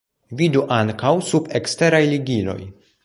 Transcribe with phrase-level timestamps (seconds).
[0.39, 2.59] Vidu ankaŭ sub 'Eksteraj ligiloj'.